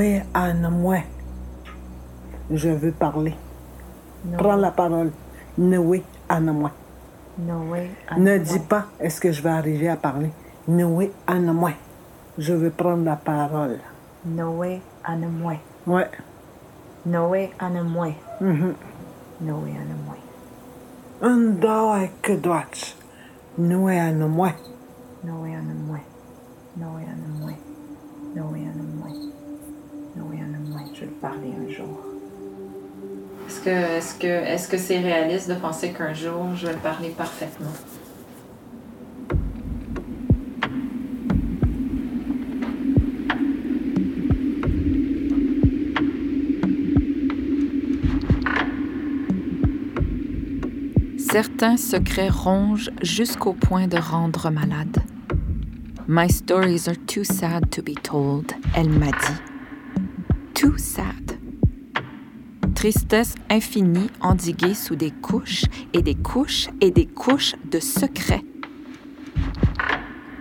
[0.00, 0.96] Noé en moi.
[2.50, 3.34] Je veux parler.
[4.38, 5.10] Prends la parole.
[5.58, 6.70] Noé en moi.
[7.38, 8.38] Noé Ne moi.
[8.38, 10.30] dis pas est-ce que je vais arriver à parler.
[10.68, 11.72] Noé en moi.
[12.38, 13.78] Je veux prendre la parole.
[14.24, 15.56] Noé en moi.
[15.86, 16.10] Ouais.
[17.04, 18.08] Noé en moi.
[18.40, 18.74] Mhm.
[19.42, 20.16] Noé en moi.
[21.20, 22.64] Un dau que doit.
[23.58, 24.52] Noé en moi.
[25.24, 25.98] Noé en moi.
[26.78, 27.52] Noé en moi.
[28.34, 28.89] Noé en moi.
[31.00, 31.98] Je vais parler un jour.
[33.48, 36.78] Est-ce que est-ce que est-ce que c'est réaliste de penser qu'un jour je vais le
[36.78, 37.72] parler parfaitement?
[51.18, 54.98] Certains secrets rongent jusqu'au point de rendre malade.
[56.08, 59.49] My stories are too sad to be told, elle m'a dit.
[60.60, 61.38] Too sad.
[62.74, 65.64] Tristesse infinie endiguée sous des couches
[65.94, 68.44] et des couches et des couches de secrets.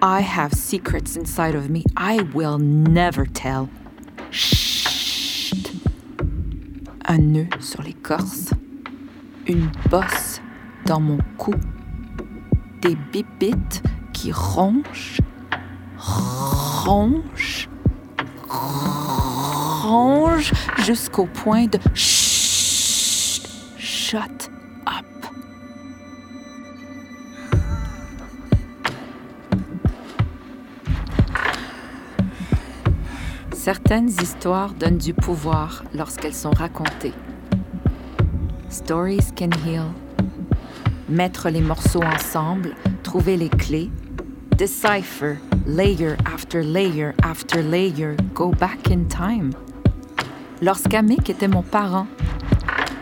[0.00, 3.68] I have secrets inside of me I will never tell.
[4.30, 5.70] Chut.
[7.04, 8.54] Un nœud sur l'écorce,
[9.46, 10.40] une bosse
[10.86, 11.52] dans mon cou,
[12.80, 13.82] des bibites
[14.14, 15.20] qui rongent,
[15.98, 17.20] rongent,
[20.78, 23.42] jusqu'au point de chut,
[23.78, 24.50] shut
[24.86, 25.04] up.
[33.52, 37.14] Certaines histoires donnent du pouvoir lorsqu'elles sont racontées.
[38.68, 39.92] Stories can heal.
[41.08, 43.90] Mettre les morceaux ensemble, trouver les clés,
[44.56, 45.36] decipher
[45.66, 49.52] layer after layer after layer, go back in time.
[50.62, 52.06] Lorsqu'Amick était mon parent,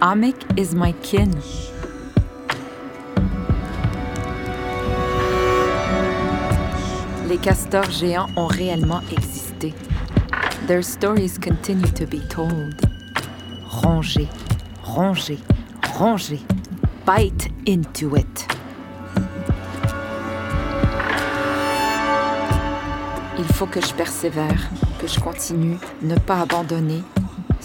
[0.01, 1.31] Amick is my kin.
[7.29, 9.73] Les castors géants ont réellement existé.
[10.67, 12.75] Their stories continue to be told.
[13.69, 14.29] Ronger,
[14.83, 15.39] ronger,
[15.97, 16.41] ronger.
[17.07, 18.49] Bite into it.
[23.39, 27.03] Il faut que je persévère, que je continue, ne pas abandonner.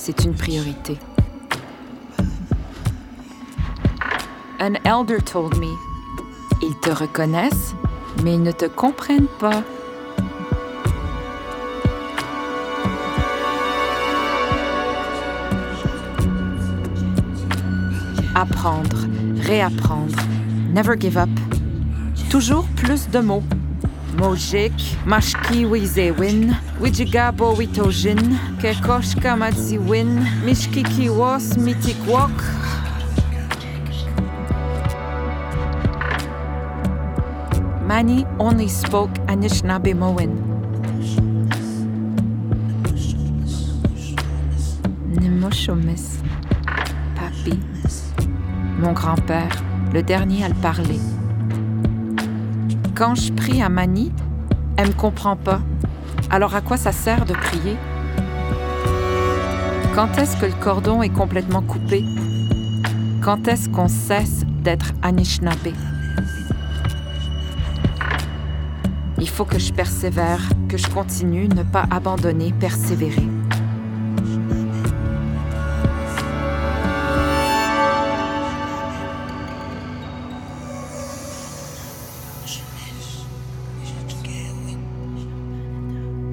[0.02, 0.98] C'est une priorité.
[4.62, 5.76] An elder told me,
[6.62, 7.76] ils te reconnaissent,
[8.24, 9.62] mais ils ne te comprennent pas.
[18.36, 19.06] Apprendre,
[19.42, 20.16] réapprendre,
[20.74, 21.30] never give up.
[22.30, 23.44] Toujours plus de mots.
[24.20, 24.74] Mojik,
[25.06, 32.32] mashki wizewin, wijigabo witojin, kekoshka madziwin, mishkiki was mitikwok.
[37.88, 40.36] Mani only spoke Anishinaabemowin.
[45.22, 46.20] Nemoshomis,
[47.16, 47.58] Papi,
[48.80, 49.64] mon grand-père,
[49.94, 51.00] le dernier à le parler.
[53.00, 54.12] Quand je prie à Mani,
[54.76, 55.62] elle me comprend pas.
[56.30, 57.78] Alors à quoi ça sert de prier?
[59.96, 62.04] Quand est-ce que le cordon est complètement coupé?
[63.22, 65.70] Quand est-ce qu'on cesse d'être Anishinaabe?
[69.18, 73.39] Il faut que je persévère, que je continue, ne pas abandonner, persévérer.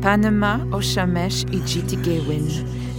[0.06, 2.46] Panama Oshamesh Ijitigewin.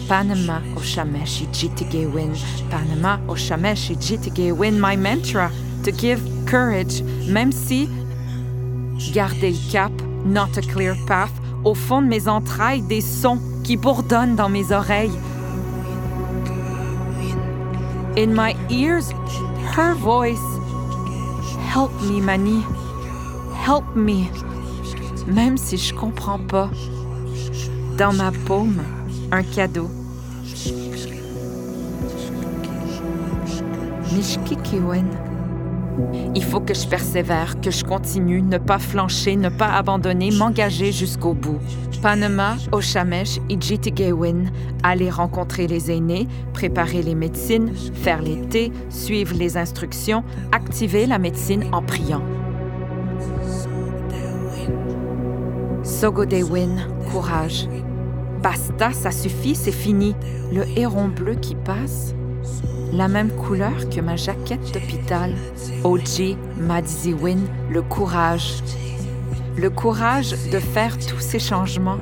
[0.09, 2.35] Panama Oshamesh Ijitigewin.
[2.69, 4.77] Panama Oshamesh Ijitigewin.
[4.77, 5.49] My mantra
[5.85, 7.87] to give courage, même si
[9.13, 9.93] garder le cap,
[10.25, 11.31] not a clear path,
[11.63, 15.17] au fond de mes entrailles, des sons qui bourdonnent dans mes oreilles.
[18.17, 19.13] In my ears,
[19.77, 20.43] her voice.
[21.73, 22.65] Help me, Mani.
[23.65, 24.25] Help me.
[25.25, 26.69] Même si je comprends pas.
[27.97, 28.83] Dans ma paume,
[29.31, 29.89] un cadeau.
[34.13, 35.07] Nishkikiwen.
[36.35, 40.91] Il faut que je persévère, que je continue, ne pas flancher, ne pas abandonner, m'engager
[40.91, 41.57] jusqu'au bout.
[42.03, 44.43] Panama, Oshamesh, Ijitigewin,
[44.83, 51.17] aller rencontrer les aînés, préparer les médecines, faire les thés, suivre les instructions, activer la
[51.17, 52.21] médecine en priant.
[55.81, 56.75] Sogodewin,
[57.11, 57.67] courage.
[58.41, 60.15] Basta, ça suffit, c'est fini.
[60.53, 62.13] Le héron bleu qui passe,
[62.93, 65.33] la même couleur que ma jaquette d'hôpital.
[65.83, 68.63] OG Madziwin, le courage.
[69.57, 71.97] Le courage de faire tous ces changements,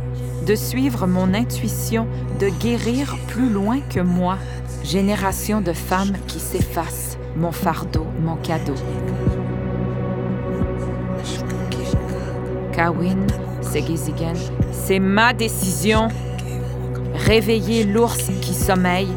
[0.46, 2.08] de suivre mon intuition,
[2.40, 4.38] de guérir plus loin que moi.
[4.84, 8.76] Génération de femmes qui s'effacent, mon fardeau, mon cadeau.
[12.74, 13.26] Kawin,
[14.72, 16.08] c'est ma décision.
[17.26, 19.08] Réveiller l'ours qui sommeille,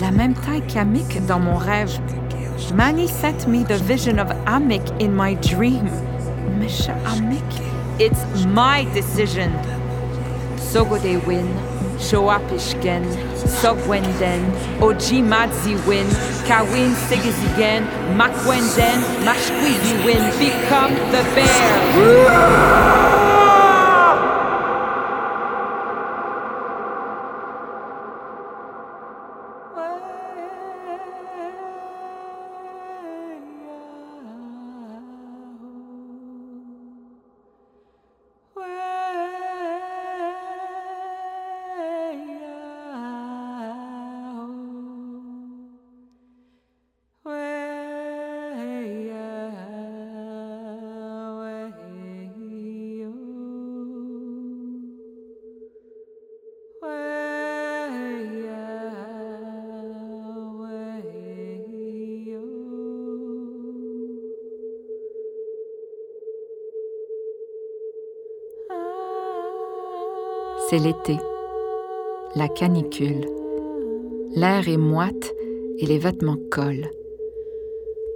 [0.00, 1.98] la même taille qu'Amik dans mon rêve.
[2.74, 5.88] Mani sent me the vision of Amik in my dream.
[6.58, 7.42] Misha Amik,
[7.98, 9.50] it's my decision.
[10.58, 11.46] Sogode win,
[11.98, 13.04] Shoapishken,
[13.62, 14.42] Sogwenden,
[14.80, 16.06] Oji Madzi win,
[16.46, 17.86] Kawin Sigizigen,
[18.16, 23.37] Makwenden, Mashkwizi win, become the bear.
[70.68, 71.16] C'est l'été,
[72.34, 73.24] la canicule.
[74.34, 75.32] L'air est moite
[75.78, 76.90] et les vêtements collent.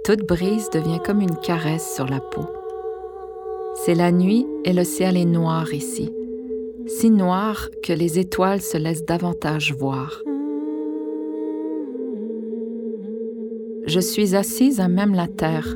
[0.05, 2.45] Toute brise devient comme une caresse sur la peau.
[3.73, 6.13] C'est la nuit et le ciel est noir ici,
[6.85, 10.21] si noir que les étoiles se laissent davantage voir.
[13.87, 15.75] Je suis assise à même la terre.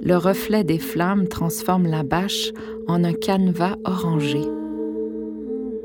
[0.00, 2.52] Le reflet des flammes transforme la bâche
[2.88, 4.55] en un canevas orangé.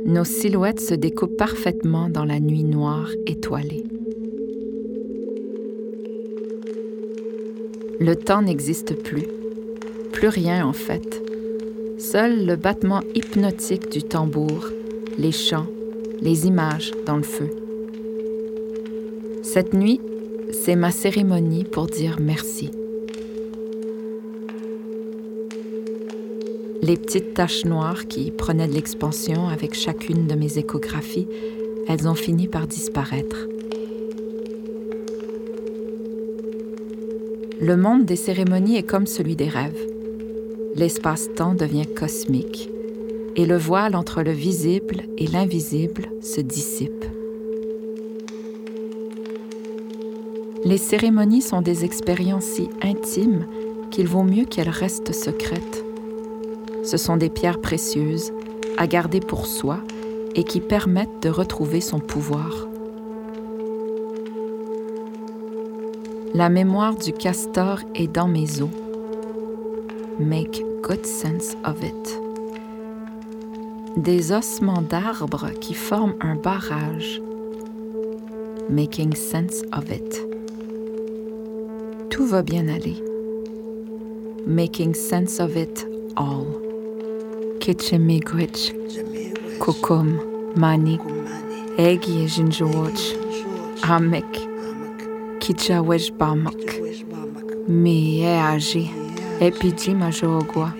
[0.05, 3.83] Nos silhouettes se découpent parfaitement dans la nuit noire étoilée.
[7.99, 9.27] Le temps n'existe plus.
[10.11, 11.21] Plus rien en fait.
[11.99, 14.69] Seul le battement hypnotique du tambour,
[15.19, 15.67] les chants,
[16.19, 17.51] les images dans le feu.
[19.43, 20.01] Cette nuit,
[20.51, 22.71] c'est ma cérémonie pour dire merci.
[26.83, 31.27] Les petites taches noires qui prenaient de l'expansion avec chacune de mes échographies,
[31.87, 33.47] elles ont fini par disparaître.
[37.59, 39.87] Le monde des cérémonies est comme celui des rêves.
[40.73, 42.71] L'espace-temps devient cosmique
[43.35, 47.05] et le voile entre le visible et l'invisible se dissipe.
[50.65, 53.45] Les cérémonies sont des expériences si intimes
[53.91, 55.85] qu'il vaut mieux qu'elles restent secrètes.
[56.91, 58.33] Ce sont des pierres précieuses
[58.77, 59.77] à garder pour soi
[60.35, 62.67] et qui permettent de retrouver son pouvoir.
[66.33, 68.67] La mémoire du castor est dans mes os.
[70.19, 72.19] Make good sense of it.
[73.95, 77.21] Des ossements d'arbres qui forment un barrage.
[78.69, 80.27] Making sense of it.
[82.09, 83.01] Tout va bien aller.
[84.45, 86.70] Making sense of it all.
[87.61, 88.73] Ketchemigwich,
[89.59, 90.17] kukum,
[90.57, 90.99] Manik,
[91.77, 93.03] Egi Jinjawach,
[93.83, 94.31] Amek,
[95.39, 96.63] Kijawej Bamak,
[97.69, 98.89] Miaji,
[99.39, 100.73] Epijima Jogwa,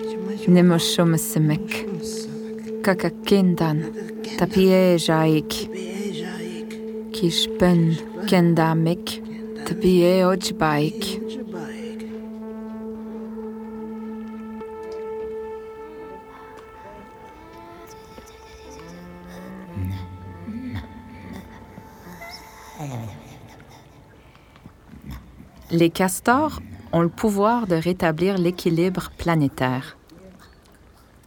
[0.48, 1.68] Nemoshomasemek,
[2.82, 3.78] Kakakindan,
[4.38, 5.52] Tapiejaik,
[7.12, 7.96] Kishpen,
[8.26, 9.22] Kendamik,
[9.66, 11.21] Tapieojbaik.
[25.72, 26.60] Les castors
[26.92, 29.96] ont le pouvoir de rétablir l'équilibre planétaire.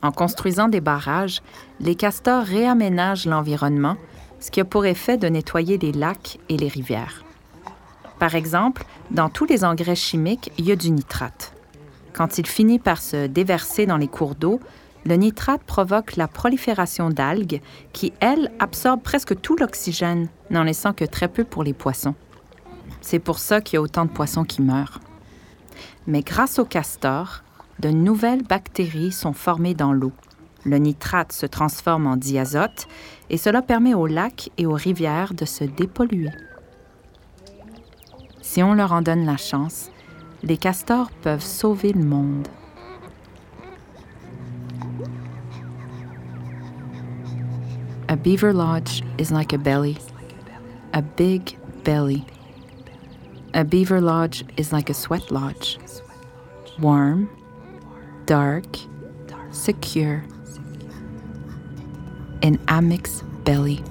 [0.03, 1.41] En construisant des barrages,
[1.79, 3.97] les castors réaménagent l'environnement,
[4.39, 7.23] ce qui a pour effet de nettoyer les lacs et les rivières.
[8.19, 11.51] Par exemple, dans tous les engrais chimiques, il y a du nitrate.
[12.13, 14.59] Quand il finit par se déverser dans les cours d'eau,
[15.05, 17.61] le nitrate provoque la prolifération d'algues
[17.93, 22.13] qui, elles, absorbent presque tout l'oxygène, n'en laissant que très peu pour les poissons.
[23.07, 24.99] C'est pour ça qu'il y a autant de poissons qui meurent.
[26.07, 27.43] Mais grâce au castor,
[27.77, 30.11] de nouvelles bactéries sont formées dans l'eau.
[30.63, 32.87] Le nitrate se transforme en diazote
[33.29, 36.31] et cela permet aux lacs et aux rivières de se dépolluer.
[38.41, 39.91] Si on leur en donne la chance,
[40.41, 42.47] les castors peuvent sauver le monde.
[48.07, 49.99] A beaver lodge is like a belly,
[50.93, 52.25] a big belly.
[53.55, 55.79] A beaver lodge is like a sweat lodge,
[56.77, 57.29] warm,
[58.25, 58.65] dark,
[59.51, 60.25] secure,
[62.41, 63.81] an amic's belly.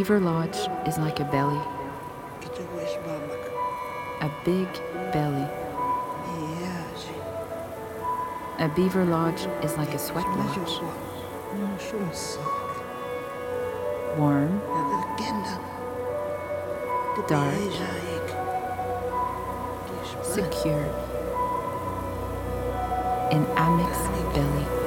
[0.00, 0.56] Beaver lodge
[0.88, 1.60] is like a belly,
[4.22, 4.66] a big
[5.12, 5.46] belly.
[8.60, 10.80] A beaver lodge is like a sweat lodge,
[14.16, 14.58] warm,
[17.28, 17.54] dark,
[20.24, 20.86] secure,
[23.32, 24.79] an amic's belly.